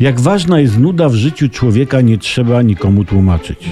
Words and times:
Jak 0.00 0.20
ważna 0.20 0.60
jest 0.60 0.78
nuda 0.78 1.08
w 1.08 1.14
życiu 1.14 1.48
człowieka, 1.48 2.00
nie 2.00 2.18
trzeba 2.18 2.62
nikomu 2.62 3.04
tłumaczyć. 3.04 3.68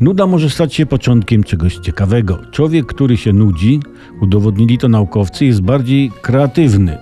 Nuda 0.00 0.26
może 0.26 0.50
stać 0.50 0.74
się 0.74 0.86
początkiem 0.86 1.44
czegoś 1.44 1.76
ciekawego. 1.76 2.38
Człowiek, 2.50 2.86
który 2.86 3.16
się 3.16 3.32
nudzi, 3.32 3.80
udowodnili 4.22 4.78
to 4.78 4.88
naukowcy, 4.88 5.44
jest 5.44 5.60
bardziej 5.60 6.10
kreatywny. 6.22 6.98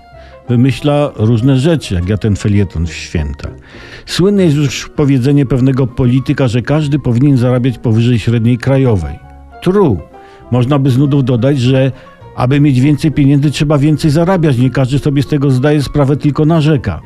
Wymyśla 0.48 1.12
różne 1.16 1.56
rzeczy, 1.56 1.94
jak 1.94 2.08
ja 2.08 2.18
ten 2.18 2.36
felieton 2.36 2.86
w 2.86 2.92
święta. 2.92 3.48
Słynne 4.06 4.44
jest 4.44 4.56
już 4.56 4.88
powiedzenie 4.88 5.46
pewnego 5.46 5.86
polityka, 5.86 6.48
że 6.48 6.62
każdy 6.62 6.98
powinien 6.98 7.36
zarabiać 7.36 7.78
powyżej 7.78 8.18
średniej 8.18 8.58
krajowej. 8.58 9.18
True. 9.62 9.96
Można 10.50 10.78
by 10.78 10.90
z 10.90 10.98
nudów 10.98 11.24
dodać, 11.24 11.60
że 11.60 11.92
aby 12.36 12.60
mieć 12.60 12.80
więcej 12.80 13.12
pieniędzy, 13.12 13.50
trzeba 13.50 13.78
więcej 13.78 14.10
zarabiać. 14.10 14.58
Nie 14.58 14.70
każdy 14.70 14.98
sobie 14.98 15.22
z 15.22 15.26
tego 15.26 15.50
zdaje 15.50 15.82
sprawę, 15.82 16.16
tylko 16.16 16.44
narzeka. 16.44 17.00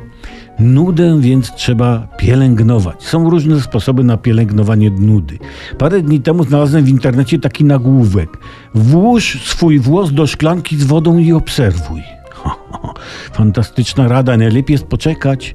Nudę 0.59 1.21
więc 1.21 1.55
trzeba 1.55 2.09
pielęgnować. 2.17 3.05
Są 3.05 3.31
różne 3.31 3.61
sposoby 3.61 4.05
na 4.05 4.17
pielęgnowanie 4.17 4.91
nudy. 4.91 5.39
Parę 5.79 6.03
dni 6.03 6.21
temu 6.21 6.45
znalazłem 6.45 6.85
w 6.85 6.89
internecie 6.89 7.39
taki 7.39 7.65
nagłówek. 7.65 8.39
Włóż 8.75 9.43
swój 9.45 9.79
włos 9.79 10.13
do 10.13 10.27
szklanki 10.27 10.77
z 10.77 10.85
wodą 10.85 11.19
i 11.19 11.33
obserwuj. 11.33 12.03
Fantastyczna 13.33 14.09
rada. 14.09 14.37
Najlepiej 14.37 14.75
jest 14.75 14.87
poczekać 14.87 15.55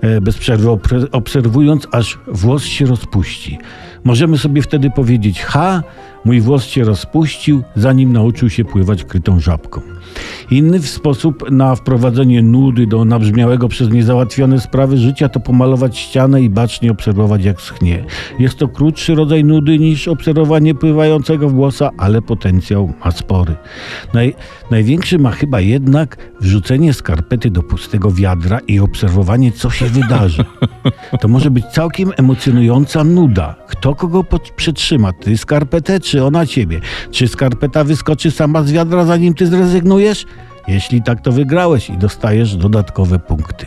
e, 0.00 0.20
bez 0.20 0.38
przerwy, 0.38 0.68
obserwując, 1.12 1.88
aż 1.92 2.18
włos 2.26 2.64
się 2.64 2.86
rozpuści. 2.86 3.58
Możemy 4.04 4.38
sobie 4.38 4.62
wtedy 4.62 4.90
powiedzieć: 4.90 5.42
Ha, 5.42 5.82
mój 6.24 6.40
włos 6.40 6.64
się 6.64 6.84
rozpuścił, 6.84 7.62
zanim 7.76 8.12
nauczył 8.12 8.50
się 8.50 8.64
pływać 8.64 9.04
krytą 9.04 9.40
żabką. 9.40 9.80
Inny 10.50 10.82
sposób 10.82 11.50
na 11.50 11.74
wprowadzenie 11.74 12.42
nudy 12.42 12.86
do 12.86 13.04
nabrzmiałego 13.04 13.68
przez 13.68 13.90
niezałatwione 13.90 14.60
sprawy 14.60 14.96
życia 14.96 15.28
to 15.28 15.40
pomalować 15.40 15.98
ścianę 15.98 16.42
i 16.42 16.50
bacznie 16.50 16.90
obserwować 16.90 17.44
jak 17.44 17.60
schnie. 17.60 18.04
Jest 18.38 18.58
to 18.58 18.68
krótszy 18.68 19.14
rodzaj 19.14 19.44
nudy 19.44 19.78
niż 19.78 20.08
obserwowanie 20.08 20.74
pływającego 20.74 21.48
włosa, 21.48 21.90
ale 21.98 22.22
potencjał 22.22 22.92
ma 23.04 23.10
spory. 23.10 23.56
Naj, 24.14 24.34
największy 24.70 25.18
ma 25.18 25.30
chyba 25.30 25.60
jednak 25.60 26.16
wrzucenie 26.40 26.92
skarpety 26.92 27.50
do 27.50 27.62
pustego 27.62 28.10
wiadra 28.10 28.58
i 28.68 28.80
obserwowanie 28.80 29.52
co 29.52 29.70
się 29.70 29.86
wydarzy. 29.86 30.44
To 31.20 31.28
może 31.28 31.50
być 31.50 31.64
całkiem 31.64 32.12
emocjonująca 32.16 33.04
nuda. 33.04 33.54
Kto 33.68 33.93
kogo 33.94 34.24
przytrzyma? 34.56 35.12
Ty 35.12 35.38
skarpetę 35.38 36.00
czy 36.00 36.24
ona 36.24 36.46
ciebie? 36.46 36.80
Czy 37.10 37.28
skarpeta 37.28 37.84
wyskoczy 37.84 38.30
sama 38.30 38.62
z 38.62 38.72
wiadra 38.72 39.04
zanim 39.04 39.34
ty 39.34 39.46
zrezygnujesz? 39.46 40.26
Jeśli 40.68 41.02
tak, 41.02 41.20
to 41.20 41.32
wygrałeś 41.32 41.90
i 41.90 41.98
dostajesz 41.98 42.56
dodatkowe 42.56 43.18
punkty. 43.18 43.66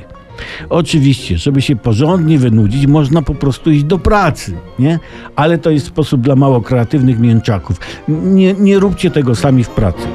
Oczywiście, 0.70 1.38
żeby 1.38 1.61
się 1.61 1.75
porządnie 1.75 2.39
wynudzić, 2.39 2.88
można 2.88 3.22
po 3.22 3.36
prostu 3.36 3.72
iść 3.72 3.83
do 3.83 4.00
pracy, 4.00 4.53
nie? 4.80 5.00
Ale 5.36 5.58
to 5.58 5.70
jest 5.70 5.86
sposób 5.86 6.22
dla 6.22 6.36
mało 6.36 6.61
kreatywnych 6.61 7.20
mięczaków. 7.20 7.80
Nie, 8.08 8.53
nie 8.53 8.80
róbcie 8.80 9.11
tego 9.11 9.36
sami 9.36 9.64
w 9.64 9.70
pracy. 9.70 10.08